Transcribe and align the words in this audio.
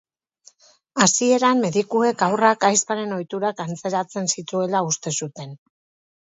Hasieran 1.03 1.61
medikuek 1.65 2.23
haurrak 2.27 2.65
aizparen 2.69 3.13
ohiturak 3.19 3.61
antzeratzen 3.67 4.31
zituela 4.35 4.83
uste 4.91 5.15
zuten. 5.21 5.55